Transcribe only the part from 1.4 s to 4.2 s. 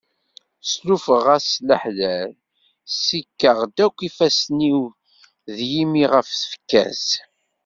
s leḥder, sikkeɣ-d akk